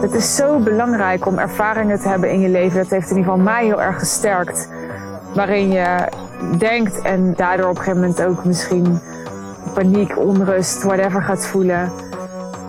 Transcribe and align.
Het 0.00 0.14
is 0.14 0.36
zo 0.36 0.58
belangrijk 0.58 1.26
om 1.26 1.38
ervaringen 1.38 2.00
te 2.00 2.08
hebben 2.08 2.30
in 2.30 2.40
je 2.40 2.48
leven. 2.48 2.78
Dat 2.78 2.90
heeft 2.90 3.10
in 3.10 3.16
ieder 3.16 3.30
geval 3.30 3.44
mij 3.44 3.64
heel 3.64 3.82
erg 3.82 3.98
gesterkt. 3.98 4.68
Waarin 5.34 5.70
je 5.70 6.08
denkt 6.58 7.02
en 7.02 7.34
daardoor 7.34 7.68
op 7.68 7.76
een 7.76 7.82
gegeven 7.82 8.00
moment 8.00 8.22
ook 8.22 8.44
misschien 8.44 9.00
paniek, 9.74 10.18
onrust, 10.18 10.82
whatever 10.82 11.22
gaat 11.22 11.46
voelen. 11.46 11.92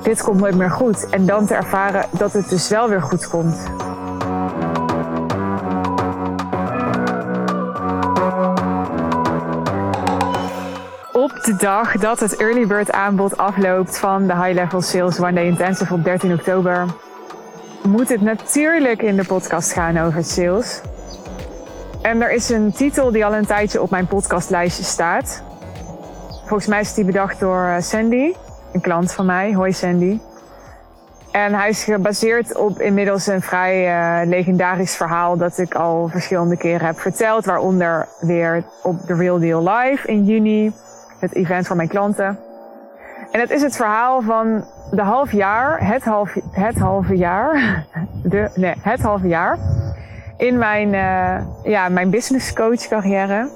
Dit 0.04 0.22
komt 0.22 0.40
nooit 0.40 0.56
meer 0.56 0.72
goed. 0.72 1.10
En 1.10 1.26
dan 1.26 1.46
te 1.46 1.54
ervaren 1.54 2.06
dat 2.12 2.34
het 2.34 2.50
dus 2.50 2.70
wel 2.70 2.90
weer 2.90 3.02
goed 3.02 3.28
komt. 3.28 3.70
Op 11.12 11.44
de 11.44 11.56
dag 11.58 11.98
dat 11.98 12.20
het 12.20 12.36
early 12.36 12.68
bird 12.68 12.92
aanbod 12.92 13.38
afloopt 13.38 13.98
van 13.98 14.28
de 14.28 14.36
High 14.36 14.54
Level 14.54 14.82
Sales 14.82 15.20
One 15.20 15.34
Day 15.34 15.46
Intensive 15.46 15.94
op 15.94 16.04
13 16.04 16.34
oktober, 16.34 16.86
moet 17.88 18.10
het 18.10 18.22
natuurlijk 18.22 19.02
in 19.02 19.16
de 19.16 19.26
podcast 19.26 19.74
gaan 19.74 19.98
over 19.98 20.24
sales. 20.24 20.82
En 22.02 22.22
er 22.22 22.32
is 22.32 22.50
een 22.50 22.72
titel 22.72 23.12
die 23.12 23.26
al 23.26 23.36
een 23.36 23.46
tijdje 23.46 23.82
op 23.82 23.90
mijn 23.90 24.08
podcastlijstje 24.08 24.84
staat. 24.84 25.44
Volgens 26.46 26.68
mij 26.68 26.80
is 26.80 26.94
die 26.94 27.06
bedacht 27.06 27.40
door 27.40 27.66
eh, 27.66 27.82
Sandy, 27.82 28.34
een 28.74 28.82
klant 28.82 29.12
van 29.12 29.26
mij. 29.26 29.54
Hoi 29.54 29.74
Sandy. 29.74 30.20
En 31.32 31.54
hij 31.54 31.70
is 31.70 31.84
gebaseerd 31.84 32.56
op 32.56 32.80
inmiddels 32.80 33.28
een 33.28 33.42
vrij 33.42 33.88
uh, 33.88 34.30
legendarisch 34.30 34.96
verhaal 34.96 35.38
dat 35.38 35.58
ik 35.58 35.76
al 35.76 36.08
verschillende 36.08 36.58
keren 36.58 36.86
heb 36.86 37.00
verteld. 37.00 37.46
Waaronder 37.46 38.08
weer 38.20 38.64
op 38.84 39.02
The 39.06 39.14
Real 39.14 39.40
Deal 39.40 39.70
Live 39.70 40.08
in 40.08 40.26
juni, 40.26 40.72
het 41.20 41.36
event 41.36 41.68
van 41.68 41.78
mijn 41.78 41.90
klanten. 41.90 42.40
En 43.32 43.40
het 43.40 43.50
is 43.50 43.62
het 43.62 43.76
verhaal 43.76 44.22
van 44.22 44.66
de 44.92 45.02
half 45.02 45.32
jaar, 45.32 45.88
het, 45.88 46.04
half, 46.04 46.34
het 46.52 46.78
halve 46.78 47.18
jaar, 47.18 47.86
de, 48.24 48.52
nee, 48.56 48.74
het 48.82 49.02
halve 49.02 49.28
jaar 49.28 49.58
in 50.38 50.58
mijn, 50.58 50.94
uh, 50.94 51.46
ja, 51.64 51.90
mijn 51.90 52.10
business 52.10 52.54
coach 52.54 52.88
carrière. 52.88 53.50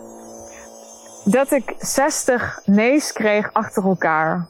Dat 1.23 1.51
ik 1.51 1.73
60 1.77 2.61
nee's 2.65 3.13
kreeg 3.13 3.49
achter 3.53 3.83
elkaar. 3.83 4.47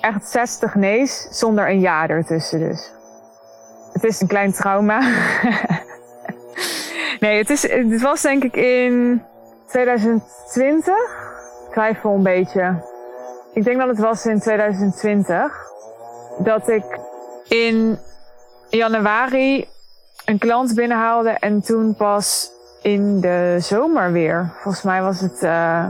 Echt 0.00 0.28
60 0.28 0.74
nee's 0.74 1.26
zonder 1.30 1.68
een 1.68 1.80
jaar 1.80 2.10
ertussen 2.10 2.58
dus. 2.58 2.92
Het 3.92 4.04
is 4.04 4.20
een 4.20 4.26
klein 4.26 4.52
trauma. 4.52 5.00
nee, 7.20 7.38
het, 7.38 7.50
is, 7.50 7.62
het 7.62 8.02
was 8.02 8.22
denk 8.22 8.44
ik 8.44 8.56
in 8.56 9.22
2020. 9.66 10.94
Ik 11.66 11.72
twijfel 11.72 12.14
een 12.14 12.22
beetje. 12.22 12.90
Ik 13.52 13.64
denk 13.64 13.78
dat 13.78 13.88
het 13.88 13.98
was 13.98 14.26
in 14.26 14.40
2020. 14.40 15.70
Dat 16.38 16.68
ik 16.68 16.84
in 17.48 17.98
januari 18.68 19.68
een 20.24 20.38
klant 20.38 20.74
binnenhaalde 20.74 21.30
en 21.30 21.60
toen 21.60 21.94
pas 21.94 22.50
in 22.82 23.20
de 23.20 23.56
zomer 23.60 24.12
weer. 24.12 24.52
Volgens 24.60 24.82
mij 24.82 25.02
was 25.02 25.20
het 25.20 25.42
uh, 25.42 25.84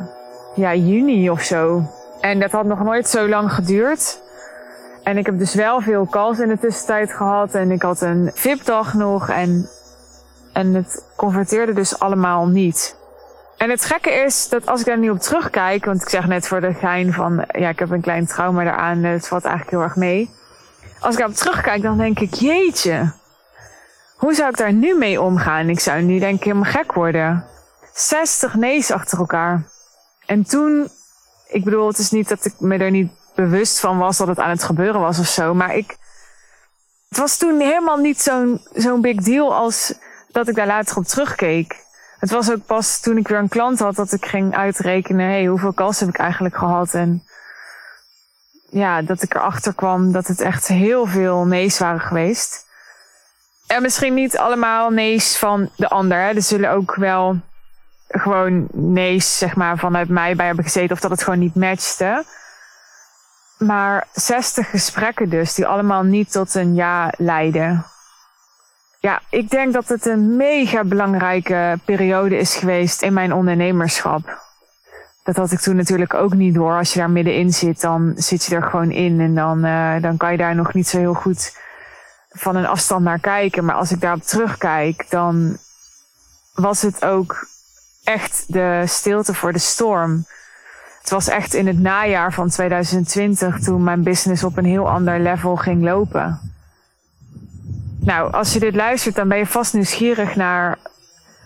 ja, 0.54 0.74
juni 0.74 1.30
of 1.30 1.40
zo. 1.40 1.82
En 2.20 2.40
dat 2.40 2.50
had 2.50 2.64
nog 2.64 2.82
nooit 2.82 3.08
zo 3.08 3.28
lang 3.28 3.52
geduurd. 3.52 4.20
En 5.02 5.18
ik 5.18 5.26
heb 5.26 5.38
dus 5.38 5.54
wel 5.54 5.80
veel 5.80 6.06
calls 6.06 6.38
in 6.38 6.48
de 6.48 6.58
tussentijd 6.58 7.12
gehad. 7.12 7.54
En 7.54 7.70
ik 7.70 7.82
had 7.82 8.00
een 8.00 8.30
VIP-dag 8.34 8.94
nog. 8.94 9.28
En, 9.28 9.68
en 10.52 10.74
het 10.74 11.04
converteerde 11.16 11.72
dus 11.72 11.98
allemaal 11.98 12.46
niet. 12.46 12.96
En 13.62 13.70
het 13.70 13.84
gekke 13.84 14.10
is 14.10 14.48
dat 14.48 14.66
als 14.66 14.80
ik 14.80 14.86
daar 14.86 14.98
nu 14.98 15.10
op 15.10 15.18
terugkijk. 15.18 15.84
Want 15.84 16.02
ik 16.02 16.08
zeg 16.08 16.26
net 16.26 16.48
voor 16.48 16.60
de 16.60 16.74
gein 16.74 17.12
van. 17.12 17.44
Ja, 17.48 17.68
ik 17.68 17.78
heb 17.78 17.90
een 17.90 18.00
klein 18.00 18.26
trauma 18.26 18.62
eraan. 18.62 19.02
Het 19.02 19.28
valt 19.28 19.44
eigenlijk 19.44 19.76
heel 19.76 19.84
erg 19.84 19.96
mee. 19.96 20.30
Als 21.00 21.12
ik 21.12 21.18
daarop 21.18 21.36
terugkijk, 21.36 21.82
dan 21.82 21.98
denk 21.98 22.20
ik: 22.20 22.34
jeetje. 22.34 23.12
Hoe 24.16 24.34
zou 24.34 24.50
ik 24.50 24.56
daar 24.56 24.72
nu 24.72 24.94
mee 24.98 25.20
omgaan? 25.20 25.68
Ik 25.68 25.80
zou 25.80 26.02
nu 26.02 26.18
denk 26.18 26.36
ik 26.38 26.44
helemaal 26.44 26.72
gek 26.72 26.92
worden. 26.92 27.44
60 27.92 28.54
nee's 28.54 28.90
achter 28.90 29.18
elkaar. 29.18 29.64
En 30.26 30.42
toen, 30.42 30.88
ik 31.48 31.64
bedoel, 31.64 31.86
het 31.86 31.98
is 31.98 32.10
niet 32.10 32.28
dat 32.28 32.44
ik 32.44 32.54
me 32.58 32.78
er 32.78 32.90
niet 32.90 33.12
bewust 33.34 33.80
van 33.80 33.98
was 33.98 34.16
dat 34.16 34.28
het 34.28 34.38
aan 34.38 34.50
het 34.50 34.62
gebeuren 34.62 35.00
was 35.00 35.18
of 35.18 35.26
zo. 35.26 35.54
Maar 35.54 35.76
ik, 35.76 35.96
het 37.08 37.18
was 37.18 37.36
toen 37.36 37.60
helemaal 37.60 37.98
niet 37.98 38.20
zo'n 38.20 38.60
zo'n 38.72 39.00
big 39.00 39.16
deal 39.16 39.54
als 39.54 39.94
dat 40.30 40.48
ik 40.48 40.54
daar 40.54 40.66
later 40.66 40.96
op 40.96 41.04
terugkeek. 41.04 41.80
Het 42.22 42.30
was 42.30 42.50
ook 42.50 42.66
pas 42.66 43.00
toen 43.00 43.16
ik 43.16 43.28
weer 43.28 43.38
een 43.38 43.48
klant 43.48 43.78
had 43.78 43.94
dat 43.94 44.12
ik 44.12 44.26
ging 44.26 44.56
uitrekenen, 44.56 45.26
hey, 45.26 45.44
hoeveel 45.44 45.72
kans 45.72 46.00
heb 46.00 46.08
ik 46.08 46.18
eigenlijk 46.18 46.56
gehad? 46.56 46.94
En 46.94 47.24
ja, 48.70 49.02
dat 49.02 49.22
ik 49.22 49.34
erachter 49.34 49.74
kwam 49.74 50.12
dat 50.12 50.26
het 50.26 50.40
echt 50.40 50.66
heel 50.66 51.06
veel 51.06 51.44
nee's 51.44 51.78
waren 51.78 52.00
geweest. 52.00 52.66
En 53.66 53.82
misschien 53.82 54.14
niet 54.14 54.38
allemaal 54.38 54.90
nee's 54.90 55.38
van 55.38 55.70
de 55.76 55.88
ander. 55.88 56.18
Hè. 56.18 56.34
Er 56.34 56.42
zullen 56.42 56.70
ook 56.70 56.94
wel 56.94 57.40
gewoon 58.08 58.68
nee's, 58.72 59.38
zeg 59.38 59.56
maar, 59.56 59.78
vanuit 59.78 60.08
mij 60.08 60.36
bij 60.36 60.46
hebben 60.46 60.64
gezeten. 60.64 60.92
Of 60.92 61.00
dat 61.00 61.10
het 61.10 61.22
gewoon 61.22 61.38
niet 61.38 61.54
matchte. 61.54 62.24
Maar 63.58 64.06
60 64.12 64.70
gesprekken 64.70 65.28
dus, 65.28 65.54
die 65.54 65.66
allemaal 65.66 66.02
niet 66.02 66.32
tot 66.32 66.54
een 66.54 66.74
ja 66.74 67.12
leiden. 67.16 67.84
Ja, 69.02 69.20
ik 69.30 69.50
denk 69.50 69.72
dat 69.72 69.88
het 69.88 70.06
een 70.06 70.36
mega 70.36 70.84
belangrijke 70.84 71.78
periode 71.84 72.36
is 72.36 72.56
geweest 72.56 73.02
in 73.02 73.12
mijn 73.12 73.32
ondernemerschap. 73.32 74.40
Dat 75.22 75.36
had 75.36 75.50
ik 75.50 75.60
toen 75.60 75.76
natuurlijk 75.76 76.14
ook 76.14 76.34
niet 76.34 76.54
door. 76.54 76.76
Als 76.76 76.92
je 76.92 76.98
daar 76.98 77.10
middenin 77.10 77.52
zit, 77.52 77.80
dan 77.80 78.12
zit 78.16 78.44
je 78.44 78.54
er 78.54 78.62
gewoon 78.62 78.90
in. 78.90 79.20
En 79.20 79.34
dan, 79.34 79.64
uh, 79.64 80.02
dan 80.02 80.16
kan 80.16 80.32
je 80.32 80.38
daar 80.38 80.54
nog 80.54 80.74
niet 80.74 80.88
zo 80.88 80.98
heel 80.98 81.14
goed 81.14 81.56
van 82.28 82.56
een 82.56 82.66
afstand 82.66 83.04
naar 83.04 83.18
kijken. 83.18 83.64
Maar 83.64 83.74
als 83.74 83.92
ik 83.92 84.00
daarop 84.00 84.22
terugkijk, 84.22 85.06
dan 85.10 85.56
was 86.54 86.82
het 86.82 87.04
ook 87.04 87.46
echt 88.04 88.52
de 88.52 88.82
stilte 88.86 89.34
voor 89.34 89.52
de 89.52 89.58
storm. 89.58 90.26
Het 91.00 91.10
was 91.10 91.28
echt 91.28 91.54
in 91.54 91.66
het 91.66 91.78
najaar 91.78 92.32
van 92.32 92.48
2020 92.48 93.60
toen 93.60 93.84
mijn 93.84 94.02
business 94.02 94.44
op 94.44 94.56
een 94.56 94.64
heel 94.64 94.88
ander 94.88 95.20
level 95.20 95.56
ging 95.56 95.82
lopen. 95.82 96.51
Nou, 98.04 98.32
als 98.32 98.52
je 98.52 98.60
dit 98.60 98.74
luistert, 98.74 99.14
dan 99.14 99.28
ben 99.28 99.38
je 99.38 99.46
vast 99.46 99.74
nieuwsgierig 99.74 100.36
naar, 100.36 100.78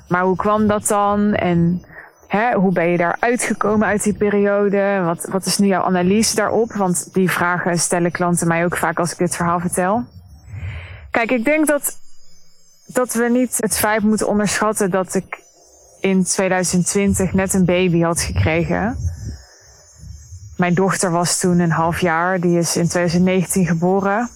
maar 0.09 0.23
hoe 0.23 0.37
kwam 0.37 0.67
dat 0.67 0.87
dan? 0.87 1.35
En 1.35 1.83
hè, 2.27 2.55
hoe 2.55 2.73
ben 2.73 2.89
je 2.89 2.97
daar 2.97 3.17
uitgekomen 3.21 3.87
uit 3.87 4.03
die 4.03 4.15
periode? 4.15 5.01
Wat, 5.05 5.27
wat 5.31 5.47
is 5.47 5.59
nu 5.59 5.67
jouw 5.67 5.83
analyse 5.83 6.35
daarop? 6.35 6.73
Want 6.73 7.15
die 7.15 7.31
vragen 7.31 7.79
stellen 7.79 8.11
klanten 8.11 8.49
mij 8.49 8.65
ook 8.65 8.77
vaak 8.77 8.99
als 8.99 9.13
ik 9.13 9.19
dit 9.19 9.37
verhaal 9.37 9.61
vertel. 9.61 10.05
Kijk, 11.11 11.31
ik 11.31 11.45
denk 11.45 11.67
dat, 11.67 11.97
dat 12.87 13.15
we 13.15 13.29
niet 13.29 13.57
het 13.61 13.77
feit 13.77 14.03
moeten 14.03 14.29
onderschatten 14.29 14.91
dat 14.91 15.15
ik 15.15 15.43
in 16.01 16.25
2020 16.25 17.33
net 17.33 17.55
een 17.55 17.65
baby 17.65 18.01
had 18.01 18.21
gekregen. 18.21 18.97
Mijn 20.57 20.75
dochter 20.75 21.11
was 21.11 21.39
toen 21.41 21.59
een 21.59 21.71
half 21.71 22.01
jaar. 22.01 22.41
Die 22.41 22.59
is 22.59 22.77
in 22.77 22.89
2019 22.89 23.67
geboren. 23.67 24.29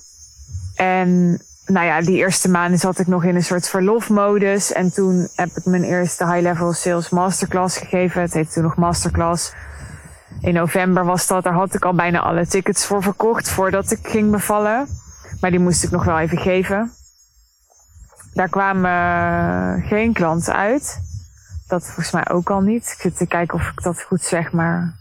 En 0.75 1.41
nou 1.71 1.87
ja, 1.87 2.01
die 2.01 2.17
eerste 2.17 2.49
maanden 2.49 2.79
zat 2.79 2.99
ik 2.99 3.07
nog 3.07 3.25
in 3.25 3.35
een 3.35 3.45
soort 3.45 3.69
verlofmodus. 3.69 4.73
En 4.73 4.93
toen 4.93 5.29
heb 5.35 5.49
ik 5.55 5.65
mijn 5.65 5.83
eerste 5.83 6.27
high-level 6.27 6.73
sales 6.73 7.09
masterclass 7.09 7.79
gegeven. 7.79 8.21
Het 8.21 8.35
heette 8.35 8.53
toen 8.53 8.63
nog 8.63 8.77
masterclass. 8.77 9.53
In 10.41 10.55
november 10.55 11.05
was 11.05 11.27
dat. 11.27 11.45
Daar 11.45 11.53
had 11.53 11.75
ik 11.75 11.85
al 11.85 11.95
bijna 11.95 12.21
alle 12.21 12.47
tickets 12.47 12.87
voor 12.87 13.03
verkocht 13.03 13.49
voordat 13.49 13.91
ik 13.91 13.99
ging 14.03 14.31
bevallen. 14.31 14.89
Maar 15.41 15.51
die 15.51 15.61
moest 15.61 15.85
ik 15.85 15.91
nog 15.91 16.05
wel 16.05 16.19
even 16.19 16.39
geven. 16.39 16.93
Daar 18.35 18.49
kwamen 18.49 18.91
uh, 18.91 19.89
geen 19.89 20.13
klanten 20.13 20.57
uit. 20.57 21.01
Dat 21.67 21.85
volgens 21.85 22.11
mij 22.11 22.29
ook 22.29 22.51
al 22.51 22.61
niet. 22.61 22.91
Ik 22.95 23.01
zit 23.01 23.17
te 23.17 23.27
kijken 23.27 23.59
of 23.59 23.69
ik 23.69 23.83
dat 23.83 24.03
goed 24.03 24.23
zeg, 24.23 24.53
maar 24.53 24.95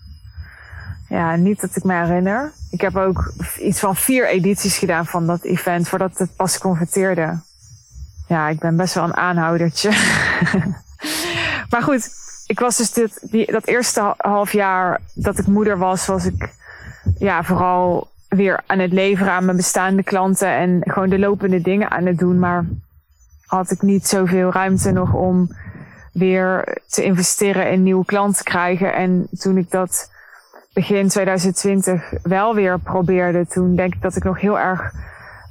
ja, 1.07 1.35
niet 1.35 1.61
dat 1.61 1.75
ik 1.75 1.83
me 1.83 1.93
herinner. 1.93 2.51
Ik 2.71 2.81
heb 2.81 2.95
ook 2.95 3.33
iets 3.59 3.79
van 3.79 3.95
vier 3.95 4.27
edities 4.27 4.77
gedaan 4.77 5.05
van 5.05 5.27
dat 5.27 5.43
event 5.43 5.87
voordat 5.87 6.17
het 6.17 6.35
pas 6.35 6.57
converteerde. 6.57 7.39
Ja, 8.27 8.47
ik 8.47 8.59
ben 8.59 8.75
best 8.75 8.93
wel 8.93 9.03
een 9.03 9.15
aanhoudertje. 9.15 9.89
maar 11.71 11.81
goed, 11.81 12.09
ik 12.45 12.59
was 12.59 12.77
dus 12.77 12.93
dat 13.45 13.67
eerste 13.67 14.13
half 14.17 14.51
jaar 14.51 15.01
dat 15.13 15.39
ik 15.39 15.47
moeder 15.47 15.77
was, 15.77 16.05
was 16.05 16.25
ik 16.25 16.53
ja, 17.17 17.43
vooral 17.43 18.07
weer 18.27 18.63
aan 18.65 18.79
het 18.79 18.91
leveren 18.91 19.33
aan 19.33 19.45
mijn 19.45 19.57
bestaande 19.57 20.03
klanten 20.03 20.47
en 20.47 20.81
gewoon 20.83 21.09
de 21.09 21.19
lopende 21.19 21.61
dingen 21.61 21.89
aan 21.89 22.05
het 22.05 22.17
doen. 22.17 22.39
Maar 22.39 22.65
had 23.45 23.71
ik 23.71 23.81
niet 23.81 24.07
zoveel 24.07 24.51
ruimte 24.51 24.91
nog 24.91 25.13
om 25.13 25.55
weer 26.13 26.77
te 26.87 27.03
investeren 27.03 27.71
in 27.71 27.83
nieuwe 27.83 28.05
klanten 28.05 28.37
te 28.37 28.49
krijgen. 28.49 28.93
En 28.93 29.27
toen 29.39 29.57
ik 29.57 29.71
dat 29.71 30.11
begin 30.79 31.07
2020 31.07 32.13
wel 32.23 32.55
weer 32.55 32.79
probeerde, 32.79 33.47
toen 33.47 33.75
denk 33.75 33.93
ik 33.93 34.01
dat 34.01 34.15
ik 34.15 34.23
nog 34.23 34.39
heel 34.39 34.59
erg 34.59 34.91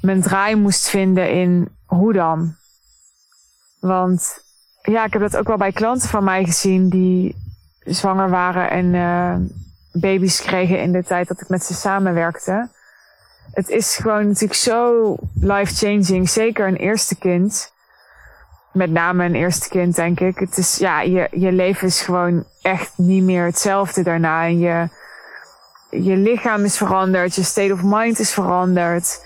mijn 0.00 0.22
draai 0.22 0.56
moest 0.56 0.88
vinden 0.88 1.30
in 1.30 1.69
hoe 1.86 2.12
dan. 2.12 2.54
Want 3.80 4.42
ja, 4.82 5.04
ik 5.04 5.12
heb 5.12 5.22
dat 5.22 5.36
ook 5.36 5.46
wel 5.46 5.56
bij 5.56 5.72
klanten 5.72 6.08
van 6.08 6.25
mij 6.25 6.44
gezien 6.44 6.88
die 6.88 7.36
zwanger 7.84 8.30
waren 8.30 8.70
en 8.70 8.94
uh, 8.94 9.34
baby's 10.00 10.42
kregen 10.42 10.80
in 10.80 10.92
de 10.92 11.04
tijd 11.04 11.28
dat 11.28 11.40
ik 11.40 11.48
met 11.48 11.64
ze 11.64 11.75
samenwerkte. 11.75 12.69
het 13.52 13.69
is 13.69 13.96
gewoon 13.96 14.26
natuurlijk 14.26 14.60
zo 14.60 15.16
life-changing. 15.40 16.28
Zeker 16.28 16.66
een 16.66 16.76
eerste 16.76 17.16
kind. 17.19 17.72
Met 18.72 18.90
name 18.90 19.25
een 19.25 19.34
eerste 19.34 19.69
kind, 19.69 19.94
denk 19.94 20.20
ik. 20.20 20.38
Het 20.38 20.58
is, 20.58 20.76
ja, 20.76 21.00
je, 21.00 21.28
je 21.30 21.52
leven 21.52 21.86
is 21.86 22.00
gewoon 22.00 22.44
echt 22.62 22.92
niet 22.96 23.22
meer 23.22 23.44
hetzelfde 23.44 24.02
daarna. 24.02 24.44
En 24.44 24.58
je, 24.58 24.88
je 25.90 26.17
lichaam 26.17 26.64
is 26.64 26.76
veranderd. 26.76 27.35
Je 27.35 27.43
state 27.43 27.73
of 27.73 27.81
mind 27.82 28.19
is 28.19 28.32
veranderd. 28.32 29.25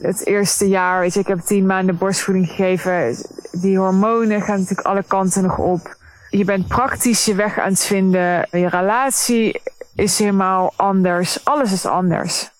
Het 0.00 0.26
eerste 0.26 0.68
jaar, 0.68 1.00
weet 1.00 1.14
je, 1.14 1.20
ik 1.20 1.26
heb 1.26 1.40
tien 1.40 1.66
maanden 1.66 1.98
borstvoeding 1.98 2.48
gegeven. 2.48 3.16
Die 3.52 3.78
hormonen 3.78 4.42
gaan 4.42 4.58
natuurlijk 4.58 4.86
alle 4.86 5.02
kanten 5.02 5.42
nog 5.42 5.58
op. 5.58 5.96
Je 6.30 6.44
bent 6.44 6.68
praktisch 6.68 7.24
je 7.24 7.34
weg 7.34 7.58
aan 7.58 7.70
het 7.70 7.84
vinden. 7.84 8.48
Je 8.50 8.68
relatie 8.68 9.62
is 9.94 10.18
helemaal 10.18 10.72
anders. 10.76 11.44
Alles 11.44 11.72
is 11.72 11.86
anders. 11.86 12.50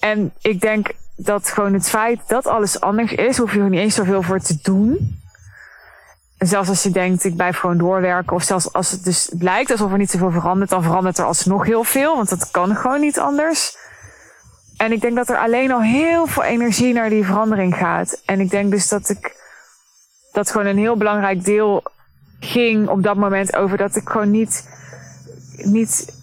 En 0.00 0.32
ik 0.40 0.60
denk 0.60 0.90
dat 1.16 1.48
gewoon 1.48 1.72
het 1.72 1.88
feit 1.88 2.20
dat 2.26 2.46
alles 2.46 2.80
anders 2.80 3.12
is, 3.12 3.38
hoef 3.38 3.52
je 3.52 3.60
er 3.60 3.68
niet 3.68 3.80
eens 3.80 3.94
zoveel 3.94 4.22
voor 4.22 4.40
te 4.40 4.58
doen. 4.62 5.21
En 6.42 6.48
zelfs 6.48 6.68
als 6.68 6.82
je 6.82 6.90
denkt, 6.90 7.24
ik 7.24 7.36
blijf 7.36 7.58
gewoon 7.58 7.78
doorwerken, 7.78 8.36
of 8.36 8.42
zelfs 8.42 8.72
als 8.72 8.90
het 8.90 9.04
dus 9.04 9.30
lijkt 9.38 9.70
alsof 9.70 9.92
er 9.92 9.98
niet 9.98 10.10
zoveel 10.10 10.30
verandert, 10.30 10.70
dan 10.70 10.82
verandert 10.82 11.18
er 11.18 11.24
alsnog 11.24 11.64
heel 11.64 11.84
veel, 11.84 12.16
want 12.16 12.28
dat 12.28 12.50
kan 12.50 12.76
gewoon 12.76 13.00
niet 13.00 13.18
anders. 13.18 13.76
En 14.76 14.92
ik 14.92 15.00
denk 15.00 15.16
dat 15.16 15.28
er 15.28 15.38
alleen 15.38 15.72
al 15.72 15.82
heel 15.82 16.26
veel 16.26 16.42
energie 16.42 16.92
naar 16.92 17.08
die 17.08 17.24
verandering 17.24 17.74
gaat. 17.76 18.22
En 18.24 18.40
ik 18.40 18.50
denk 18.50 18.70
dus 18.70 18.88
dat 18.88 19.08
ik, 19.08 19.36
dat 20.32 20.50
gewoon 20.50 20.66
een 20.66 20.78
heel 20.78 20.96
belangrijk 20.96 21.44
deel 21.44 21.82
ging 22.40 22.88
op 22.88 23.02
dat 23.02 23.16
moment 23.16 23.56
over 23.56 23.76
dat 23.76 23.96
ik 23.96 24.08
gewoon 24.08 24.30
niet, 24.30 24.68
niet 25.56 26.14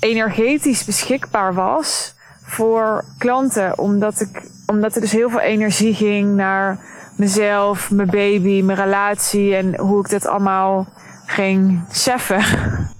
energetisch 0.00 0.84
beschikbaar 0.84 1.54
was 1.54 2.14
voor 2.42 3.04
klanten. 3.18 3.78
Omdat, 3.78 4.20
ik, 4.20 4.42
omdat 4.66 4.94
er 4.94 5.00
dus 5.00 5.12
heel 5.12 5.30
veel 5.30 5.40
energie 5.40 5.94
ging 5.94 6.34
naar 6.34 6.88
mezelf, 7.16 7.90
mijn 7.90 8.10
baby, 8.10 8.62
mijn 8.62 8.78
relatie 8.78 9.56
en 9.56 9.78
hoe 9.78 10.00
ik 10.00 10.10
dat 10.10 10.26
allemaal 10.26 10.86
ging 11.26 11.84
cheffen. 11.90 12.42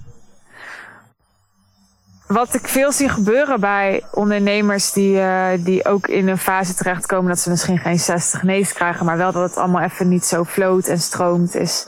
Wat 2.27 2.53
ik 2.53 2.67
veel 2.67 2.91
zie 2.91 3.09
gebeuren 3.09 3.59
bij 3.59 4.03
ondernemers 4.11 4.91
die, 4.91 5.15
uh, 5.15 5.47
die 5.59 5.85
ook 5.85 6.07
in 6.07 6.27
een 6.27 6.37
fase 6.37 6.73
terechtkomen 6.73 7.29
dat 7.29 7.39
ze 7.39 7.49
misschien 7.49 7.77
geen 7.77 7.99
60 7.99 8.43
nee's 8.43 8.73
krijgen, 8.73 9.05
maar 9.05 9.17
wel 9.17 9.31
dat 9.31 9.49
het 9.49 9.57
allemaal 9.57 9.81
even 9.81 10.07
niet 10.07 10.25
zo 10.25 10.43
floot 10.43 10.87
en 10.87 10.99
stroomt, 10.99 11.55
is 11.55 11.87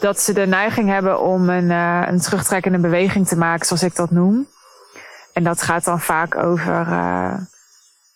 dat 0.00 0.20
ze 0.20 0.32
de 0.32 0.46
neiging 0.46 0.88
hebben 0.88 1.20
om 1.20 1.48
een, 1.48 1.70
uh, 1.70 2.02
een 2.06 2.20
terugtrekkende 2.20 2.78
beweging 2.78 3.28
te 3.28 3.36
maken, 3.36 3.66
zoals 3.66 3.82
ik 3.82 3.96
dat 3.96 4.10
noem. 4.10 4.48
En 5.32 5.44
dat 5.44 5.62
gaat 5.62 5.84
dan 5.84 6.00
vaak 6.00 6.36
over, 6.36 6.86
uh, 6.86 7.34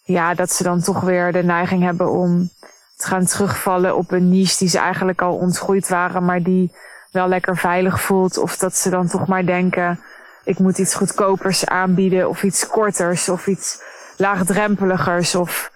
ja, 0.03 0.35
dat 0.35 0.53
ze 0.53 0.63
dan 0.63 0.81
toch 0.81 1.01
weer 1.01 1.33
de 1.33 1.43
neiging 1.43 1.83
hebben 1.83 2.11
om 2.11 2.51
gaan 2.97 3.25
terugvallen 3.25 3.97
op 3.97 4.13
een 4.13 4.29
niche 4.29 4.59
die 4.59 4.69
ze 4.69 4.79
eigenlijk 4.79 5.23
al 5.23 5.35
ontgroeid 5.35 5.89
waren, 5.89 6.25
maar 6.25 6.43
die 6.43 6.73
wel 7.11 7.29
lekker 7.29 7.57
veilig 7.57 8.01
voelt. 8.01 8.39
Of 8.39 8.57
dat 8.57 8.77
ze 8.77 8.91
dan 8.91 9.07
toch 9.07 9.27
maar 9.27 9.47
denken, 9.47 10.01
ik 10.45 10.59
moet 10.59 10.79
iets 10.79 10.95
goedkopers 10.95 11.67
aanbieden 11.67 12.29
of 12.29 12.43
iets 12.43 12.67
korters 12.67 13.29
of 13.29 13.47
iets 13.47 13.83
laagdrempeligers 14.17 15.35
of 15.35 15.73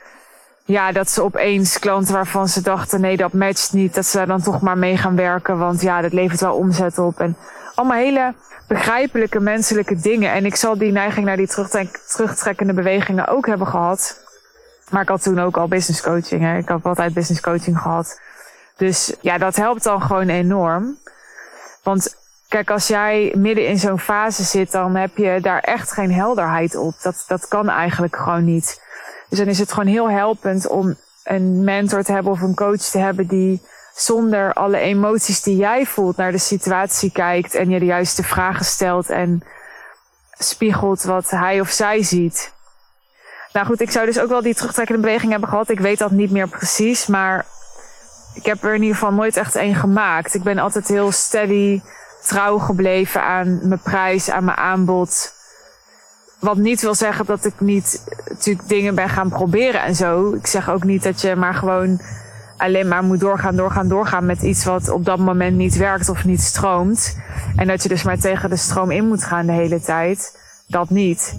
ja, 0.64 0.92
dat 0.92 1.10
ze 1.10 1.22
opeens 1.22 1.78
klanten 1.78 2.14
waarvan 2.14 2.48
ze 2.48 2.62
dachten, 2.62 3.00
nee, 3.00 3.16
dat 3.16 3.32
matcht 3.32 3.72
niet, 3.72 3.94
dat 3.94 4.06
ze 4.06 4.16
daar 4.16 4.26
dan 4.26 4.42
toch 4.42 4.60
maar 4.60 4.78
mee 4.78 4.96
gaan 4.96 5.16
werken, 5.16 5.58
want 5.58 5.80
ja, 5.80 6.00
dat 6.00 6.12
levert 6.12 6.40
wel 6.40 6.54
omzet 6.54 6.98
op. 6.98 7.20
En 7.20 7.36
allemaal 7.74 7.96
hele 7.96 8.34
begrijpelijke 8.66 9.40
menselijke 9.40 9.96
dingen. 9.96 10.32
En 10.32 10.46
ik 10.46 10.56
zal 10.56 10.78
die 10.78 10.92
neiging 10.92 11.26
naar 11.26 11.36
die 11.36 11.48
terugtrekkende 12.06 12.72
bewegingen 12.72 13.28
ook 13.28 13.46
hebben 13.46 13.66
gehad. 13.66 14.27
Maar 14.90 15.02
ik 15.02 15.08
had 15.08 15.22
toen 15.22 15.40
ook 15.40 15.56
al 15.56 15.68
business 15.68 16.02
coaching. 16.02 16.42
Hè. 16.42 16.56
Ik 16.56 16.68
heb 16.68 16.86
altijd 16.86 17.14
business 17.14 17.40
coaching 17.40 17.78
gehad. 17.78 18.20
Dus 18.76 19.14
ja, 19.20 19.38
dat 19.38 19.56
helpt 19.56 19.82
dan 19.82 20.02
gewoon 20.02 20.28
enorm. 20.28 20.98
Want 21.82 22.16
kijk, 22.48 22.70
als 22.70 22.86
jij 22.86 23.32
midden 23.36 23.66
in 23.66 23.78
zo'n 23.78 23.98
fase 23.98 24.42
zit, 24.42 24.72
dan 24.72 24.94
heb 24.94 25.16
je 25.16 25.38
daar 25.40 25.60
echt 25.60 25.92
geen 25.92 26.12
helderheid 26.12 26.76
op. 26.76 26.94
Dat, 27.02 27.24
dat 27.26 27.48
kan 27.48 27.68
eigenlijk 27.68 28.16
gewoon 28.16 28.44
niet. 28.44 28.80
Dus 29.28 29.38
dan 29.38 29.48
is 29.48 29.58
het 29.58 29.72
gewoon 29.72 29.88
heel 29.88 30.10
helpend 30.10 30.66
om 30.68 30.96
een 31.24 31.64
mentor 31.64 32.02
te 32.02 32.12
hebben 32.12 32.32
of 32.32 32.40
een 32.40 32.54
coach 32.54 32.80
te 32.80 32.98
hebben 32.98 33.26
die 33.26 33.62
zonder 33.94 34.52
alle 34.52 34.78
emoties 34.78 35.42
die 35.42 35.56
jij 35.56 35.86
voelt 35.86 36.16
naar 36.16 36.32
de 36.32 36.38
situatie 36.38 37.12
kijkt 37.12 37.54
en 37.54 37.70
je 37.70 37.78
de 37.78 37.84
juiste 37.84 38.22
vragen 38.22 38.64
stelt 38.64 39.10
en 39.10 39.42
spiegelt 40.38 41.02
wat 41.02 41.30
hij 41.30 41.60
of 41.60 41.68
zij 41.68 42.02
ziet. 42.02 42.52
Nou 43.58 43.70
goed, 43.70 43.80
ik 43.80 43.90
zou 43.90 44.06
dus 44.06 44.20
ook 44.20 44.28
wel 44.28 44.42
die 44.42 44.54
terugtrekkende 44.54 45.00
beweging 45.00 45.30
hebben 45.30 45.48
gehad. 45.48 45.68
Ik 45.68 45.80
weet 45.80 45.98
dat 45.98 46.10
niet 46.10 46.30
meer 46.30 46.48
precies, 46.48 47.06
maar 47.06 47.46
ik 48.34 48.46
heb 48.46 48.64
er 48.64 48.74
in 48.74 48.80
ieder 48.82 48.96
geval 48.96 49.12
nooit 49.12 49.36
echt 49.36 49.56
één 49.56 49.74
gemaakt. 49.74 50.34
Ik 50.34 50.42
ben 50.42 50.58
altijd 50.58 50.88
heel 50.88 51.12
steady, 51.12 51.80
trouw 52.22 52.58
gebleven 52.58 53.22
aan 53.22 53.68
mijn 53.68 53.80
prijs, 53.82 54.30
aan 54.30 54.44
mijn 54.44 54.56
aanbod. 54.56 55.32
Wat 56.40 56.56
niet 56.56 56.80
wil 56.80 56.94
zeggen 56.94 57.26
dat 57.26 57.44
ik 57.44 57.60
niet 57.60 58.04
natuurlijk 58.28 58.68
dingen 58.68 58.94
ben 58.94 59.08
gaan 59.08 59.28
proberen 59.28 59.82
en 59.82 59.94
zo. 59.94 60.32
Ik 60.32 60.46
zeg 60.46 60.70
ook 60.70 60.84
niet 60.84 61.02
dat 61.02 61.20
je 61.20 61.36
maar 61.36 61.54
gewoon 61.54 62.00
alleen 62.56 62.88
maar 62.88 63.04
moet 63.04 63.20
doorgaan, 63.20 63.56
doorgaan, 63.56 63.88
doorgaan 63.88 64.26
met 64.26 64.42
iets 64.42 64.64
wat 64.64 64.88
op 64.88 65.04
dat 65.04 65.18
moment 65.18 65.56
niet 65.56 65.76
werkt 65.76 66.08
of 66.08 66.24
niet 66.24 66.40
stroomt. 66.40 67.18
En 67.56 67.66
dat 67.66 67.82
je 67.82 67.88
dus 67.88 68.02
maar 68.02 68.18
tegen 68.18 68.50
de 68.50 68.56
stroom 68.56 68.90
in 68.90 69.08
moet 69.08 69.24
gaan 69.24 69.46
de 69.46 69.52
hele 69.52 69.80
tijd. 69.80 70.36
Dat 70.66 70.90
niet. 70.90 71.38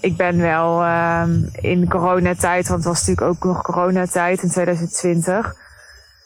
Ik 0.00 0.16
ben 0.16 0.40
wel 0.40 0.82
uh, 0.82 1.24
in 1.52 1.88
coronatijd, 1.88 2.68
want 2.68 2.84
het 2.84 2.92
was 2.92 3.06
natuurlijk 3.06 3.26
ook 3.26 3.44
nog 3.44 3.62
coronatijd 3.62 4.42
in 4.42 4.50
2020 4.50 5.54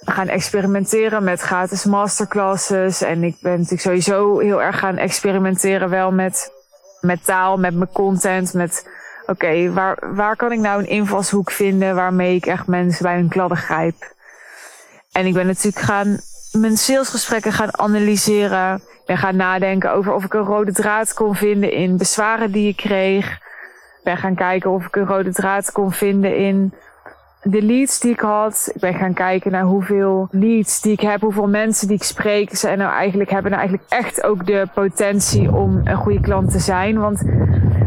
gaan 0.04 0.28
experimenteren 0.28 1.24
met 1.24 1.40
gratis 1.40 1.84
masterclasses. 1.84 3.02
En 3.02 3.24
ik 3.24 3.36
ben 3.40 3.52
natuurlijk 3.52 3.80
sowieso 3.80 4.38
heel 4.38 4.62
erg 4.62 4.78
gaan 4.78 4.96
experimenteren 4.96 5.90
wel 5.90 6.12
met, 6.12 6.52
met 7.00 7.24
taal, 7.24 7.56
met 7.56 7.74
mijn 7.74 7.92
content, 7.92 8.54
met 8.54 8.88
oké, 9.26 9.72
waar, 9.72 10.14
waar 10.14 10.36
kan 10.36 10.52
ik 10.52 10.58
nou 10.58 10.80
een 10.80 10.88
invalshoek 10.88 11.50
vinden 11.50 11.94
waarmee 11.94 12.34
ik 12.34 12.46
echt 12.46 12.66
mensen 12.66 13.02
bij 13.02 13.14
hun 13.14 13.28
kladden 13.28 13.58
grijp? 13.58 14.12
En 15.12 15.26
ik 15.26 15.34
ben 15.34 15.46
natuurlijk 15.46 15.84
gaan 15.84 16.20
mijn 16.52 16.76
salesgesprekken 16.76 17.52
gaan 17.52 17.78
analyseren. 17.78 18.82
en 19.06 19.18
gaan 19.18 19.36
nadenken 19.36 19.92
over 19.92 20.12
of 20.12 20.24
ik 20.24 20.34
een 20.34 20.44
rode 20.44 20.72
draad 20.72 21.14
kon 21.14 21.34
vinden 21.34 21.72
in 21.72 21.96
bezwaren 21.96 22.52
die 22.52 22.68
ik 22.68 22.76
kreeg. 22.76 23.42
Ben 24.04 24.16
gaan 24.16 24.34
kijken 24.34 24.70
of 24.70 24.86
ik 24.86 24.96
een 24.96 25.06
rode 25.06 25.32
draad 25.32 25.72
kon 25.72 25.92
vinden 25.92 26.36
in 26.36 26.74
de 27.42 27.62
leads 27.62 28.00
die 28.00 28.12
ik 28.12 28.20
had. 28.20 28.70
Ik 28.74 28.80
ben 28.80 28.94
gaan 28.94 29.14
kijken 29.14 29.52
naar 29.52 29.62
hoeveel 29.62 30.28
leads 30.30 30.80
die 30.80 30.92
ik 30.92 31.00
heb, 31.00 31.20
hoeveel 31.20 31.48
mensen 31.48 31.88
die 31.88 31.96
ik 31.96 32.02
spreek. 32.02 32.56
Ze 32.56 32.68
nou 32.68 32.92
eigenlijk 32.92 33.30
hebben 33.30 33.50
nou 33.50 33.62
eigenlijk 33.62 33.92
echt 33.92 34.22
ook 34.24 34.46
de 34.46 34.66
potentie 34.74 35.52
om 35.52 35.80
een 35.84 35.96
goede 35.96 36.20
klant 36.20 36.50
te 36.50 36.58
zijn. 36.58 36.98
Want 36.98 37.22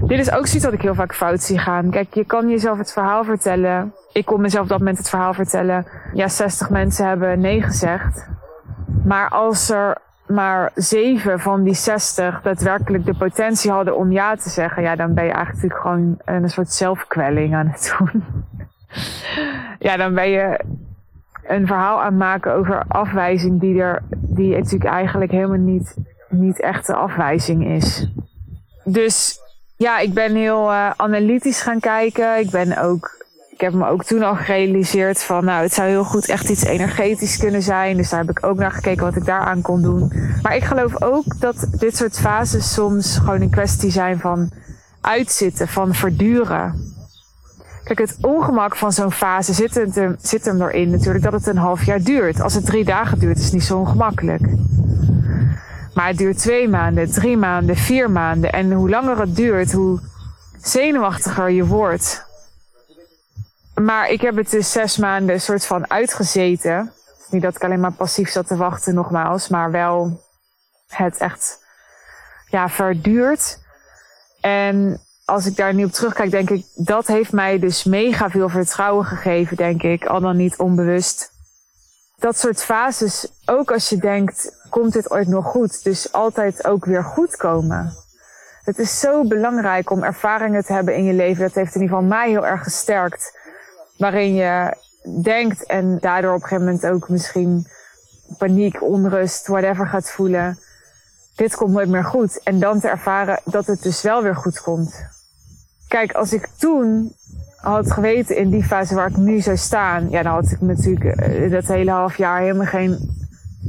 dit 0.07 0.19
is 0.19 0.31
ook 0.31 0.45
zoiets 0.45 0.65
wat 0.65 0.74
ik 0.74 0.81
heel 0.81 0.95
vaak 0.95 1.15
fout 1.15 1.41
zie 1.41 1.59
gaan. 1.59 1.89
Kijk, 1.89 2.13
je 2.13 2.25
kan 2.25 2.50
jezelf 2.50 2.77
het 2.77 2.93
verhaal 2.93 3.24
vertellen. 3.24 3.93
Ik 4.12 4.25
kon 4.25 4.41
mezelf 4.41 4.63
op 4.63 4.69
dat 4.69 4.79
moment 4.79 4.97
het 4.97 5.09
verhaal 5.09 5.33
vertellen. 5.33 5.86
Ja, 6.13 6.27
60 6.27 6.69
mensen 6.69 7.07
hebben 7.07 7.39
nee 7.39 7.62
gezegd. 7.62 8.27
Maar 9.03 9.29
als 9.29 9.69
er 9.69 9.97
maar 10.27 10.72
zeven 10.75 11.39
van 11.39 11.63
die 11.63 11.74
60 11.74 12.41
daadwerkelijk 12.41 13.05
de 13.05 13.17
potentie 13.17 13.72
hadden 13.72 13.98
om 13.98 14.12
ja 14.12 14.36
te 14.36 14.50
zeggen, 14.50 14.84
ja, 14.84 14.96
dan 14.96 15.13
ben 15.13 15.25
je 15.25 15.31
eigenlijk 15.31 15.79
gewoon 15.79 16.17
een 16.25 16.50
soort 16.50 16.72
zelfkwelling 16.72 17.55
aan 17.55 17.67
het 17.67 17.96
doen. 17.98 18.24
ja, 19.88 19.98
dan 19.98 20.13
ben 20.13 20.29
je 20.29 20.60
een 21.48 21.67
verhaal 21.67 22.00
aan 22.00 22.05
het 22.05 22.15
maken 22.15 22.53
over 22.53 22.84
afwijzing 22.88 23.60
die 23.60 23.81
er, 23.81 24.03
die 24.10 24.55
natuurlijk 24.55 24.91
eigenlijk 24.91 25.31
helemaal 25.31 25.57
niet, 25.57 25.96
niet 26.29 26.62
echte 26.62 26.93
afwijzing 26.93 27.65
is. 27.67 28.12
Dus 28.84 29.39
ja, 29.77 30.00
ik 30.00 30.13
ben 30.13 30.36
heel 30.36 30.72
uh, 30.72 30.91
analytisch 30.96 31.62
gaan 31.62 31.79
kijken. 31.79 32.39
Ik 32.39 32.50
ben 32.50 32.77
ook, 32.77 33.16
ik 33.57 33.63
heb 33.63 33.73
me 33.73 33.87
ook 33.87 34.03
toen 34.03 34.23
al 34.23 34.35
gerealiseerd 34.35 35.23
van, 35.23 35.45
nou, 35.45 35.63
het 35.63 35.73
zou 35.73 35.87
heel 35.87 36.03
goed 36.03 36.29
echt 36.29 36.49
iets 36.49 36.63
energetisch 36.63 37.37
kunnen 37.37 37.61
zijn. 37.61 37.97
Dus 37.97 38.09
daar 38.09 38.19
heb 38.19 38.29
ik 38.29 38.45
ook 38.45 38.57
naar 38.57 38.71
gekeken 38.71 39.05
wat 39.05 39.15
ik 39.15 39.25
daaraan 39.25 39.61
kon 39.61 39.81
doen. 39.81 40.11
Maar 40.41 40.55
ik 40.55 40.63
geloof 40.63 41.01
ook 41.01 41.39
dat 41.39 41.67
dit 41.71 41.97
soort 41.97 42.19
fases 42.19 42.73
soms 42.73 43.17
gewoon 43.17 43.41
een 43.41 43.49
kwestie 43.49 43.91
zijn 43.91 44.19
van 44.19 44.49
uitzitten, 45.01 45.67
van 45.67 45.93
verduren. 45.93 46.93
Kijk, 47.83 47.99
het 47.99 48.17
ongemak 48.21 48.75
van 48.75 48.91
zo'n 48.91 49.11
fase 49.11 49.53
zit, 49.53 49.75
het, 49.75 50.15
zit 50.21 50.45
hem 50.45 50.61
erin 50.61 50.89
natuurlijk 50.89 51.23
dat 51.23 51.33
het 51.33 51.47
een 51.47 51.57
half 51.57 51.83
jaar 51.83 52.01
duurt. 52.01 52.41
Als 52.41 52.53
het 52.53 52.65
drie 52.65 52.85
dagen 52.85 53.19
duurt, 53.19 53.37
is 53.37 53.43
het 53.43 53.53
niet 53.53 53.63
zo 53.63 53.77
ongemakkelijk. 53.77 54.41
Maar 55.93 56.07
het 56.07 56.17
duurt 56.17 56.37
twee 56.37 56.69
maanden, 56.69 57.11
drie 57.11 57.37
maanden, 57.37 57.75
vier 57.75 58.11
maanden. 58.11 58.51
En 58.51 58.71
hoe 58.71 58.89
langer 58.89 59.19
het 59.19 59.35
duurt, 59.35 59.71
hoe 59.71 59.99
zenuwachtiger 60.61 61.49
je 61.49 61.65
wordt. 61.65 62.26
Maar 63.81 64.10
ik 64.10 64.22
heb 64.22 64.36
het 64.36 64.50
dus 64.50 64.72
zes 64.72 64.98
maanden 64.98 65.41
soort 65.41 65.65
van 65.65 65.89
uitgezeten. 65.89 66.93
Niet 67.29 67.41
dat 67.41 67.55
ik 67.55 67.63
alleen 67.63 67.79
maar 67.79 67.91
passief 67.91 68.29
zat 68.29 68.48
te 68.48 68.55
wachten, 68.55 68.93
nogmaals, 68.93 69.48
maar 69.48 69.72
wel 69.72 70.22
het 70.88 71.17
echt 71.17 71.65
ja, 72.50 72.69
verduurt. 72.69 73.60
En 74.41 75.01
als 75.25 75.46
ik 75.46 75.55
daar 75.55 75.74
nu 75.74 75.84
op 75.84 75.91
terugkijk, 75.91 76.31
denk 76.31 76.50
ik, 76.50 76.65
dat 76.75 77.07
heeft 77.07 77.31
mij 77.31 77.60
dus 77.60 77.84
mega 77.84 78.29
veel 78.29 78.50
vertrouwen 78.50 79.05
gegeven, 79.05 79.57
denk 79.57 79.84
ik, 79.84 80.05
al 80.05 80.19
dan 80.19 80.38
niet 80.38 80.57
onbewust. 80.57 81.31
Dat 82.17 82.38
soort 82.38 82.63
fases, 82.63 83.31
ook 83.46 83.72
als 83.72 83.89
je 83.89 83.98
denkt, 83.98 84.65
komt 84.69 84.93
dit 84.93 85.12
ooit 85.12 85.27
nog 85.27 85.46
goed? 85.46 85.84
Dus 85.84 86.12
altijd 86.12 86.65
ook 86.65 86.86
weer 86.86 87.03
goed 87.03 87.36
komen. 87.36 87.93
Het 88.63 88.79
is 88.79 89.00
zo 89.00 89.27
belangrijk 89.27 89.89
om 89.89 90.03
ervaringen 90.03 90.65
te 90.65 90.74
hebben 90.74 90.96
in 90.96 91.03
je 91.03 91.13
leven. 91.13 91.43
Dat 91.43 91.53
heeft 91.53 91.75
in 91.75 91.81
ieder 91.81 91.96
geval 91.96 92.10
mij 92.10 92.29
heel 92.29 92.46
erg 92.46 92.63
gesterkt. 92.63 93.38
Waarin 93.98 94.34
je 94.34 94.77
denkt 95.24 95.66
en 95.66 95.98
daardoor 96.00 96.34
op 96.34 96.42
een 96.42 96.48
gegeven 96.48 96.66
moment 96.66 96.86
ook 96.86 97.10
misschien 97.10 97.68
paniek, 98.38 98.84
onrust, 98.84 99.48
whatever 99.48 99.88
gaat 99.88 100.12
voelen. 100.12 100.60
Dit 101.36 101.56
komt 101.56 101.74
nooit 101.74 101.89
meer 101.89 102.04
goed. 102.04 102.44
En 102.44 102.60
dan 102.60 102.80
te 102.80 102.88
ervaren 102.88 103.39
dat 103.46 103.66
het 103.66 103.84
dus 103.84 104.01
wel 104.01 104.24
weer 104.24 104.36
goed 104.36 104.62
komt. 104.62 105.06
Kijk, 105.88 106.12
als 106.12 106.34
ik 106.34 106.48
toen 106.58 107.16
had 107.56 107.92
geweten 107.92 108.36
in 108.36 108.50
die 108.50 108.63
fase 108.63 108.96
waar 108.96 109.10
ik 109.10 109.18
nu 109.18 109.39
zou 109.39 109.58
staan, 109.58 110.10
ja, 110.10 110.24
dan 110.24 110.34
had 110.34 110.51
ik 110.51 110.62
natuurlijk 110.62 111.20
uh, 111.20 111.51
dat 111.51 111.68
hele 111.68 111.92
half 111.92 112.18
jaar 112.18 112.39
helemaal 112.39 112.66
geen, 112.66 113.10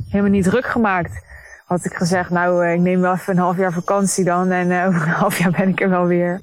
helemaal 0.09 0.31
niet 0.31 0.45
druk 0.45 0.67
gemaakt. 0.67 1.27
Had 1.65 1.85
ik 1.85 1.95
gezegd, 1.95 2.31
nou, 2.31 2.65
uh, 2.65 2.73
ik 2.73 2.81
neem 2.81 3.01
wel 3.01 3.13
even 3.13 3.33
een 3.33 3.43
half 3.43 3.57
jaar 3.57 3.73
vakantie 3.73 4.25
dan 4.25 4.51
en 4.51 4.71
uh, 4.71 4.87
over 4.89 5.03
een 5.03 5.09
half 5.09 5.39
jaar 5.39 5.51
ben 5.51 5.69
ik 5.69 5.81
er 5.81 5.91
wel 5.91 6.07
weer. 6.07 6.41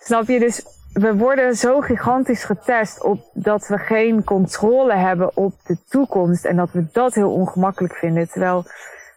Snap 0.00 0.28
je? 0.28 0.38
Dus 0.38 0.64
we 0.94 1.16
worden 1.16 1.56
zo 1.56 1.80
gigantisch 1.80 2.44
getest 2.44 3.02
op 3.02 3.30
dat 3.32 3.66
we 3.66 3.78
geen 3.78 4.24
controle 4.24 4.94
hebben 4.94 5.36
op 5.36 5.54
de 5.64 5.76
toekomst 5.88 6.44
en 6.44 6.56
dat 6.56 6.70
we 6.72 6.86
dat 6.92 7.14
heel 7.14 7.32
ongemakkelijk 7.32 7.94
vinden. 7.94 8.28
Terwijl 8.28 8.64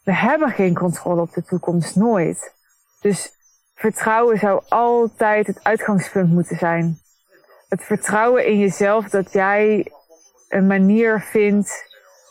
we 0.03 0.15
hebben 0.15 0.49
geen 0.49 0.73
controle 0.73 1.21
op 1.21 1.33
de 1.33 1.43
toekomst, 1.43 1.95
nooit. 1.95 2.53
Dus 3.01 3.31
vertrouwen 3.75 4.37
zou 4.37 4.61
altijd 4.67 5.47
het 5.47 5.63
uitgangspunt 5.63 6.31
moeten 6.31 6.57
zijn. 6.57 6.99
Het 7.69 7.83
vertrouwen 7.83 8.45
in 8.45 8.59
jezelf 8.59 9.09
dat 9.09 9.31
jij 9.31 9.91
een 10.49 10.67
manier 10.67 11.21
vindt 11.21 11.71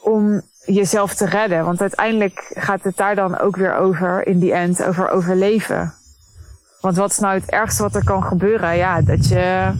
om 0.02 0.42
jezelf 0.64 1.14
te 1.14 1.26
redden. 1.26 1.64
Want 1.64 1.80
uiteindelijk 1.80 2.50
gaat 2.54 2.82
het 2.82 2.96
daar 2.96 3.14
dan 3.14 3.38
ook 3.38 3.56
weer 3.56 3.74
over, 3.74 4.26
in 4.26 4.38
die 4.38 4.52
end, 4.52 4.84
over 4.84 5.08
overleven. 5.08 5.94
Want 6.80 6.96
wat 6.96 7.10
is 7.10 7.18
nou 7.18 7.34
het 7.34 7.50
ergste 7.50 7.82
wat 7.82 7.94
er 7.94 8.04
kan 8.04 8.22
gebeuren? 8.22 8.76
Ja, 8.76 9.00
dat 9.02 9.28
je 9.28 9.72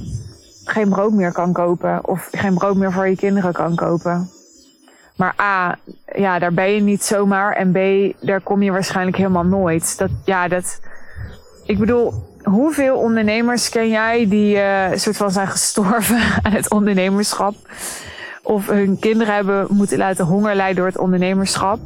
geen 0.64 0.88
brood 0.88 1.12
meer 1.12 1.32
kan 1.32 1.52
kopen 1.52 2.08
of 2.08 2.28
geen 2.32 2.54
brood 2.54 2.76
meer 2.76 2.92
voor 2.92 3.08
je 3.08 3.16
kinderen 3.16 3.52
kan 3.52 3.74
kopen. 3.74 4.30
Maar 5.16 5.34
A, 5.40 5.76
ja, 6.14 6.38
daar 6.38 6.52
ben 6.52 6.72
je 6.72 6.80
niet 6.80 7.04
zomaar. 7.04 7.52
En 7.52 7.72
B, 7.72 8.12
daar 8.26 8.40
kom 8.40 8.62
je 8.62 8.70
waarschijnlijk 8.70 9.16
helemaal 9.16 9.44
nooit. 9.44 9.98
Dat, 9.98 10.10
ja, 10.24 10.48
dat, 10.48 10.80
ik 11.64 11.78
bedoel, 11.78 12.12
hoeveel 12.42 12.96
ondernemers 12.96 13.68
ken 13.68 13.88
jij 13.88 14.28
die 14.28 14.56
uh, 14.56 14.86
soort 14.94 15.16
van 15.16 15.30
zijn 15.30 15.48
gestorven 15.48 16.20
aan 16.42 16.52
het 16.52 16.70
ondernemerschap? 16.70 17.54
Of 18.42 18.66
hun 18.66 18.98
kinderen 18.98 19.34
hebben 19.34 19.66
moeten 19.70 19.98
laten 19.98 20.24
honger 20.24 20.54
lijden 20.54 20.76
door 20.76 20.86
het 20.86 20.98
ondernemerschap? 20.98 21.78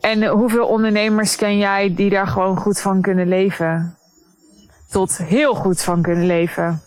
En 0.00 0.26
hoeveel 0.26 0.66
ondernemers 0.66 1.36
ken 1.36 1.58
jij 1.58 1.94
die 1.94 2.10
daar 2.10 2.26
gewoon 2.26 2.56
goed 2.56 2.80
van 2.80 3.00
kunnen 3.00 3.28
leven? 3.28 3.97
Tot 4.90 5.16
heel 5.16 5.54
goed 5.54 5.82
van 5.82 6.02
kunnen 6.02 6.26
leven. 6.26 6.82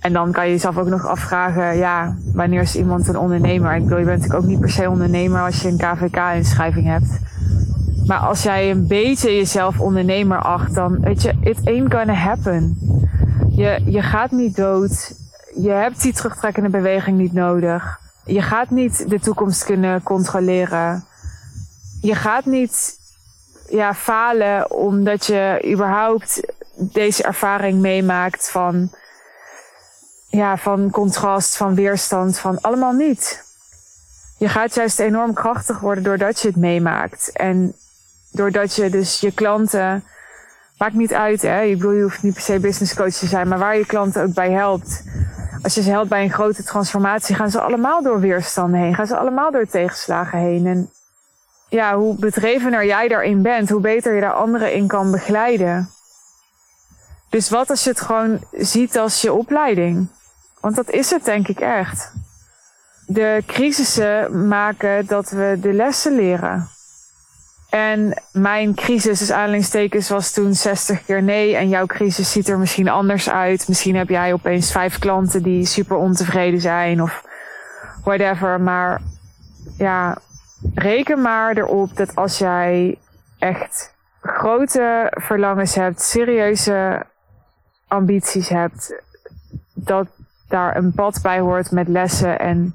En 0.00 0.12
dan 0.12 0.32
kan 0.32 0.44
je 0.44 0.50
jezelf 0.50 0.78
ook 0.78 0.88
nog 0.88 1.06
afvragen, 1.06 1.76
ja, 1.76 2.16
wanneer 2.32 2.60
is 2.60 2.76
iemand 2.76 3.08
een 3.08 3.16
ondernemer? 3.16 3.74
Ik 3.74 3.82
bedoel, 3.82 3.98
je 3.98 4.04
bent 4.04 4.18
natuurlijk 4.18 4.44
ook 4.44 4.50
niet 4.50 4.60
per 4.60 4.70
se 4.70 4.90
ondernemer 4.90 5.40
als 5.40 5.62
je 5.62 5.68
een 5.68 5.76
KVK-inschrijving 5.76 6.86
hebt. 6.86 7.18
Maar 8.06 8.18
als 8.18 8.42
jij 8.42 8.70
een 8.70 8.86
beetje 8.86 9.36
jezelf 9.36 9.80
ondernemer 9.80 10.38
acht, 10.38 10.74
dan 10.74 11.00
weet 11.00 11.22
je, 11.22 11.34
it 11.40 11.58
ain't 11.64 11.94
gonna 11.94 12.12
happen. 12.12 12.78
Je, 13.50 13.82
je 13.84 14.02
gaat 14.02 14.30
niet 14.30 14.56
dood. 14.56 15.14
Je 15.54 15.70
hebt 15.70 16.02
die 16.02 16.12
terugtrekkende 16.12 16.68
beweging 16.68 17.18
niet 17.18 17.32
nodig. 17.32 18.00
Je 18.24 18.42
gaat 18.42 18.70
niet 18.70 19.08
de 19.08 19.20
toekomst 19.20 19.64
kunnen 19.64 20.02
controleren. 20.02 21.04
Je 22.00 22.14
gaat 22.14 22.44
niet 22.44 22.98
ja, 23.68 23.94
falen 23.94 24.70
omdat 24.70 25.26
je 25.26 25.70
überhaupt 25.72 26.52
deze 26.92 27.22
ervaring 27.22 27.80
meemaakt 27.80 28.50
van, 28.50 28.90
ja, 30.28 30.56
van 30.56 30.90
contrast, 30.90 31.56
van 31.56 31.74
weerstand, 31.74 32.38
van 32.38 32.60
allemaal 32.60 32.92
niet. 32.92 33.44
Je 34.38 34.48
gaat 34.48 34.74
juist 34.74 34.98
enorm 34.98 35.34
krachtig 35.34 35.80
worden 35.80 36.04
doordat 36.04 36.40
je 36.40 36.48
het 36.48 36.56
meemaakt. 36.56 37.30
En 37.32 37.74
doordat 38.30 38.74
je 38.74 38.90
dus 38.90 39.20
je 39.20 39.32
klanten, 39.32 40.04
maakt 40.78 40.94
niet 40.94 41.12
uit 41.12 41.42
hè, 41.42 41.62
ik 41.62 41.76
bedoel 41.76 41.92
je 41.92 42.02
hoeft 42.02 42.22
niet 42.22 42.34
per 42.34 42.42
se 42.42 42.60
business 42.60 42.94
coach 42.94 43.14
te 43.14 43.26
zijn, 43.26 43.48
maar 43.48 43.58
waar 43.58 43.76
je 43.76 43.86
klanten 43.86 44.22
ook 44.22 44.34
bij 44.34 44.50
helpt. 44.50 45.04
Als 45.62 45.74
je 45.74 45.82
ze 45.82 45.90
helpt 45.90 46.08
bij 46.08 46.22
een 46.22 46.32
grote 46.32 46.62
transformatie, 46.62 47.34
gaan 47.34 47.50
ze 47.50 47.60
allemaal 47.60 48.02
door 48.02 48.20
weerstanden 48.20 48.80
heen, 48.80 48.94
gaan 48.94 49.06
ze 49.06 49.16
allemaal 49.16 49.50
door 49.50 49.66
tegenslagen 49.66 50.38
heen. 50.38 50.66
En 50.66 50.90
ja, 51.68 51.96
hoe 51.96 52.18
bedrevener 52.18 52.86
jij 52.86 53.08
daarin 53.08 53.42
bent, 53.42 53.70
hoe 53.70 53.80
beter 53.80 54.14
je 54.14 54.20
daar 54.20 54.32
anderen 54.32 54.72
in 54.72 54.86
kan 54.86 55.10
begeleiden. 55.10 55.90
Dus 57.32 57.50
wat 57.50 57.70
als 57.70 57.84
je 57.84 57.90
het 57.90 58.00
gewoon 58.00 58.44
ziet 58.50 58.98
als 58.98 59.20
je 59.20 59.32
opleiding? 59.32 60.08
Want 60.60 60.76
dat 60.76 60.90
is 60.90 61.10
het 61.10 61.24
denk 61.24 61.48
ik 61.48 61.60
echt. 61.60 62.12
De 63.06 63.42
crisissen 63.46 64.48
maken 64.48 65.06
dat 65.06 65.30
we 65.30 65.56
de 65.60 65.72
lessen 65.72 66.14
leren. 66.14 66.68
En 67.70 68.22
mijn 68.32 68.74
crisis, 68.74 69.18
dus 69.18 69.30
aanleidingstekens, 69.30 70.08
was 70.08 70.32
toen 70.32 70.54
60 70.54 71.04
keer 71.04 71.22
nee. 71.22 71.56
En 71.56 71.68
jouw 71.68 71.86
crisis 71.86 72.32
ziet 72.32 72.48
er 72.48 72.58
misschien 72.58 72.88
anders 72.88 73.30
uit. 73.30 73.68
Misschien 73.68 73.96
heb 73.96 74.08
jij 74.08 74.32
opeens 74.32 74.72
vijf 74.72 74.98
klanten 74.98 75.42
die 75.42 75.66
super 75.66 75.96
ontevreden 75.96 76.60
zijn 76.60 77.02
of 77.02 77.24
whatever. 78.04 78.60
Maar 78.60 79.00
ja, 79.76 80.16
reken 80.74 81.20
maar 81.20 81.56
erop 81.56 81.96
dat 81.96 82.14
als 82.14 82.38
jij 82.38 82.98
echt 83.38 83.94
grote 84.20 85.12
verlangens 85.14 85.74
hebt, 85.74 86.02
serieuze 86.02 87.06
ambities 87.92 88.48
hebt, 88.48 88.94
dat 89.74 90.06
daar 90.48 90.76
een 90.76 90.92
pad 90.92 91.18
bij 91.22 91.40
hoort 91.40 91.70
met 91.70 91.88
lessen 91.88 92.38
en 92.38 92.74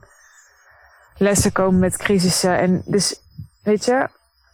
lessen 1.18 1.52
komen 1.52 1.80
met 1.80 1.98
crisissen. 1.98 2.60
En 2.60 2.82
dus, 2.86 3.22
weet 3.64 3.86
je, 3.86 4.08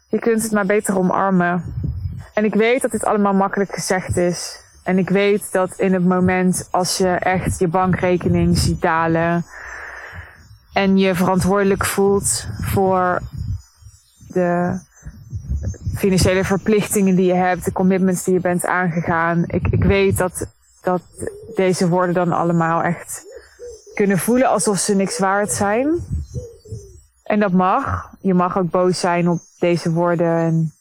je 0.07 0.19
kunt 0.19 0.43
het 0.43 0.51
maar 0.51 0.65
beter 0.65 0.97
omarmen. 0.97 1.63
En 2.33 2.45
ik 2.45 2.53
weet 2.53 2.81
dat 2.81 2.91
dit 2.91 3.05
allemaal 3.05 3.33
makkelijk 3.33 3.73
gezegd 3.73 4.17
is. 4.17 4.61
En 4.83 4.97
ik 4.97 5.09
weet 5.09 5.51
dat 5.51 5.79
in 5.79 5.93
het 5.93 6.05
moment 6.05 6.67
als 6.71 6.97
je 6.97 7.09
echt 7.09 7.59
je 7.59 7.67
bankrekening 7.67 8.57
ziet 8.57 8.81
dalen 8.81 9.45
en 10.73 10.97
je 10.97 11.15
verantwoordelijk 11.15 11.85
voelt 11.85 12.47
voor 12.61 13.21
de 14.27 14.79
financiële 16.03 16.43
verplichtingen 16.43 17.15
die 17.15 17.25
je 17.25 17.33
hebt, 17.33 17.65
de 17.65 17.71
commitments 17.71 18.23
die 18.23 18.33
je 18.33 18.39
bent 18.39 18.65
aangegaan. 18.65 19.43
Ik, 19.47 19.67
ik 19.67 19.83
weet 19.83 20.17
dat, 20.17 20.47
dat 20.81 21.01
deze 21.55 21.89
woorden 21.89 22.13
dan 22.13 22.31
allemaal 22.31 22.81
echt 22.81 23.23
kunnen 23.93 24.17
voelen 24.17 24.49
alsof 24.49 24.77
ze 24.77 24.95
niks 24.95 25.19
waard 25.19 25.51
zijn. 25.51 26.05
En 27.23 27.39
dat 27.39 27.51
mag. 27.51 28.09
Je 28.21 28.33
mag 28.33 28.57
ook 28.57 28.69
boos 28.69 28.99
zijn 28.99 29.29
op 29.29 29.39
deze 29.59 29.91
woorden. 29.91 30.37
En 30.37 30.73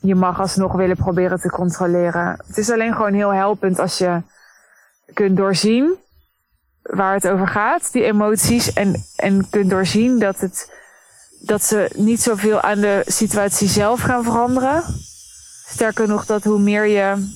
je 0.00 0.14
mag 0.14 0.40
alsnog 0.40 0.72
willen 0.72 0.96
proberen 0.96 1.40
te 1.40 1.50
controleren. 1.50 2.38
Het 2.46 2.58
is 2.58 2.70
alleen 2.70 2.94
gewoon 2.94 3.14
heel 3.14 3.32
helpend 3.32 3.78
als 3.78 3.98
je 3.98 4.22
kunt 5.14 5.36
doorzien 5.36 5.96
waar 6.82 7.14
het 7.14 7.28
over 7.28 7.48
gaat, 7.48 7.92
die 7.92 8.04
emoties. 8.04 8.72
En, 8.72 9.04
en 9.16 9.50
kunt 9.50 9.70
doorzien 9.70 10.18
dat, 10.18 10.40
het, 10.40 10.72
dat 11.46 11.64
ze 11.64 11.90
niet 11.94 12.22
zoveel 12.22 12.60
aan 12.60 12.80
de 12.80 13.02
situatie 13.06 13.68
zelf 13.68 14.00
gaan 14.00 14.24
veranderen. 14.24 14.82
Sterker 15.68 16.08
nog, 16.08 16.26
dat 16.26 16.44
hoe 16.44 16.58
meer 16.58 16.86
je 16.86 17.34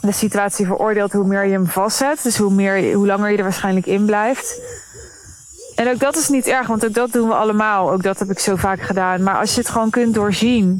de 0.00 0.12
situatie 0.12 0.66
veroordeelt, 0.66 1.12
hoe 1.12 1.26
meer 1.26 1.44
je 1.44 1.52
hem 1.52 1.66
vastzet. 1.66 2.22
Dus 2.22 2.36
hoe, 2.36 2.52
meer, 2.52 2.94
hoe 2.94 3.06
langer 3.06 3.30
je 3.30 3.36
er 3.36 3.42
waarschijnlijk 3.42 3.86
in 3.86 4.04
blijft. 4.04 4.60
En 5.74 5.88
ook 5.88 5.98
dat 5.98 6.16
is 6.16 6.28
niet 6.28 6.46
erg, 6.46 6.66
want 6.66 6.84
ook 6.84 6.94
dat 6.94 7.12
doen 7.12 7.28
we 7.28 7.34
allemaal. 7.34 7.90
Ook 7.90 8.02
dat 8.02 8.18
heb 8.18 8.30
ik 8.30 8.38
zo 8.38 8.56
vaak 8.56 8.80
gedaan. 8.80 9.22
Maar 9.22 9.38
als 9.38 9.54
je 9.54 9.60
het 9.60 9.70
gewoon 9.70 9.90
kunt 9.90 10.14
doorzien, 10.14 10.78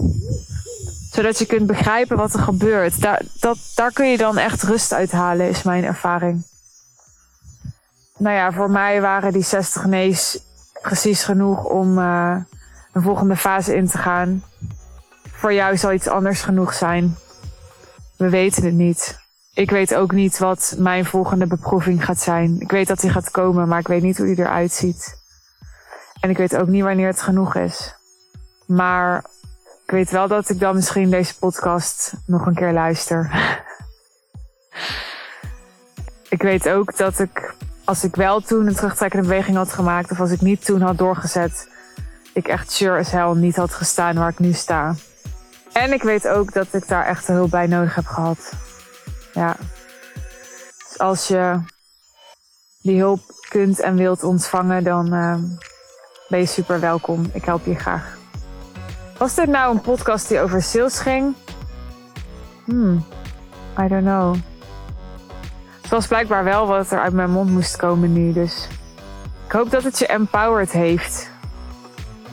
zodat 1.12 1.38
je 1.38 1.46
kunt 1.46 1.66
begrijpen 1.66 2.16
wat 2.16 2.34
er 2.34 2.40
gebeurt, 2.40 3.00
daar, 3.00 3.22
dat, 3.40 3.58
daar 3.74 3.92
kun 3.92 4.10
je 4.10 4.16
dan 4.16 4.38
echt 4.38 4.62
rust 4.62 4.92
uithalen, 4.92 5.48
is 5.48 5.62
mijn 5.62 5.84
ervaring. 5.84 6.42
Nou 8.16 8.36
ja, 8.36 8.52
voor 8.52 8.70
mij 8.70 9.00
waren 9.00 9.32
die 9.32 9.42
60 9.42 9.84
nee's 9.84 10.38
precies 10.82 11.22
genoeg 11.22 11.64
om 11.64 11.98
uh, 11.98 12.36
een 12.92 13.02
volgende 13.02 13.36
fase 13.36 13.76
in 13.76 13.86
te 13.86 13.98
gaan. 13.98 14.44
Voor 15.32 15.52
jou 15.52 15.76
zal 15.76 15.92
iets 15.92 16.08
anders 16.08 16.42
genoeg 16.42 16.74
zijn. 16.74 17.16
We 18.16 18.28
weten 18.28 18.64
het 18.64 18.74
niet. 18.74 19.18
Ik 19.54 19.70
weet 19.70 19.94
ook 19.94 20.12
niet 20.12 20.38
wat 20.38 20.74
mijn 20.78 21.04
volgende 21.04 21.46
beproeving 21.46 22.04
gaat 22.04 22.20
zijn. 22.20 22.60
Ik 22.60 22.70
weet 22.70 22.88
dat 22.88 23.00
die 23.00 23.10
gaat 23.10 23.30
komen, 23.30 23.68
maar 23.68 23.78
ik 23.78 23.88
weet 23.88 24.02
niet 24.02 24.18
hoe 24.18 24.26
die 24.26 24.38
eruit 24.38 24.72
ziet. 24.72 25.18
En 26.20 26.30
ik 26.30 26.36
weet 26.36 26.56
ook 26.56 26.68
niet 26.68 26.82
wanneer 26.82 27.06
het 27.06 27.22
genoeg 27.22 27.54
is. 27.54 27.94
Maar 28.66 29.24
ik 29.84 29.90
weet 29.90 30.10
wel 30.10 30.28
dat 30.28 30.48
ik 30.48 30.58
dan 30.58 30.74
misschien 30.74 31.10
deze 31.10 31.38
podcast 31.38 32.14
nog 32.26 32.46
een 32.46 32.54
keer 32.54 32.72
luister. 32.72 33.30
ik 36.28 36.42
weet 36.42 36.68
ook 36.68 36.96
dat 36.96 37.18
ik, 37.18 37.54
als 37.84 38.04
ik 38.04 38.16
wel 38.16 38.40
toen 38.40 38.66
een 38.66 38.74
terugtrekkende 38.74 39.28
beweging 39.28 39.56
had 39.56 39.72
gemaakt, 39.72 40.10
of 40.10 40.20
als 40.20 40.30
ik 40.30 40.40
niet 40.40 40.64
toen 40.64 40.80
had 40.80 40.98
doorgezet, 40.98 41.68
ik 42.32 42.48
echt 42.48 42.70
sure 42.70 42.98
as 42.98 43.10
hell 43.10 43.34
niet 43.34 43.56
had 43.56 43.74
gestaan 43.74 44.14
waar 44.14 44.28
ik 44.28 44.38
nu 44.38 44.52
sta. 44.52 44.94
En 45.72 45.92
ik 45.92 46.02
weet 46.02 46.28
ook 46.28 46.52
dat 46.52 46.66
ik 46.70 46.88
daar 46.88 47.06
echt 47.06 47.26
hulp 47.26 47.50
bij 47.50 47.66
nodig 47.66 47.94
heb 47.94 48.06
gehad. 48.06 48.52
Ja. 49.32 49.56
Dus 50.88 50.98
als 50.98 51.28
je 51.28 51.60
die 52.82 52.98
hulp 52.98 53.20
kunt 53.48 53.80
en 53.80 53.96
wilt 53.96 54.24
ontvangen, 54.24 54.84
dan 54.84 55.14
uh, 55.14 55.34
ben 56.28 56.38
je 56.38 56.46
super 56.46 56.80
welkom. 56.80 57.30
Ik 57.32 57.44
help 57.44 57.64
je 57.66 57.74
graag. 57.74 58.18
Was 59.18 59.34
dit 59.34 59.48
nou 59.48 59.74
een 59.74 59.80
podcast 59.80 60.28
die 60.28 60.40
over 60.40 60.62
sales 60.62 60.98
ging? 60.98 61.34
Hmm, 62.64 63.04
I 63.78 63.88
don't 63.88 64.04
know. 64.04 64.36
Het 65.80 65.90
was 65.90 66.06
blijkbaar 66.06 66.44
wel 66.44 66.66
wat 66.66 66.90
er 66.90 67.00
uit 67.00 67.12
mijn 67.12 67.30
mond 67.30 67.50
moest 67.50 67.76
komen 67.76 68.12
nu, 68.12 68.32
dus 68.32 68.68
ik 69.46 69.52
hoop 69.52 69.70
dat 69.70 69.82
het 69.82 69.98
je 69.98 70.06
empowered 70.06 70.72
heeft. 70.72 71.30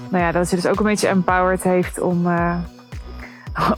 Nou 0.09 0.23
ja, 0.23 0.31
dat 0.31 0.49
je 0.49 0.55
dus 0.55 0.65
ook 0.65 0.79
een 0.79 0.85
beetje 0.85 1.07
empowered 1.07 1.63
heeft 1.63 1.99
om 1.99 2.27
uh, 2.27 2.55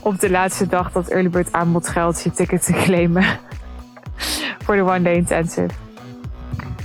op 0.00 0.20
de 0.20 0.30
laatste 0.30 0.66
dag 0.66 0.92
dat 0.92 1.08
Early 1.08 1.30
Bird 1.30 1.52
aanbod 1.52 1.88
geldt 1.88 2.22
je 2.22 2.30
ticket 2.30 2.64
te 2.64 2.72
claimen 2.72 3.24
voor 4.64 4.76
de 4.76 4.82
One 4.82 5.02
Day 5.02 5.14
Intensive. 5.14 5.68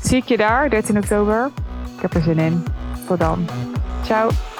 Zie 0.02 0.18
ik 0.18 0.26
je 0.26 0.38
daar, 0.38 0.70
13 0.70 0.98
oktober. 0.98 1.50
Ik 1.96 2.02
heb 2.02 2.14
er 2.14 2.22
zin 2.22 2.40
in. 2.40 2.64
Tot 3.08 3.20
dan. 3.20 3.48
Ciao. 4.04 4.55